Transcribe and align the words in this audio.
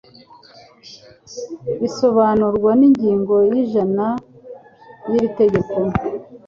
bisobanurwa 1.79 2.71
n 2.79 2.81
ingingo 2.87 3.35
y'ijana 3.49 4.05
y 5.09 5.11
iri 5.17 5.29
tegeko 5.39 5.77